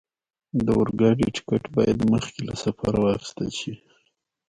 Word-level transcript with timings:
د 0.65 0.67
اورګاډي 0.77 1.27
ټکټ 1.35 1.63
باید 1.75 1.99
مخکې 2.11 2.41
له 2.47 2.55
سفره 2.63 2.97
واخستل 3.05 3.49
شي. 3.59 3.73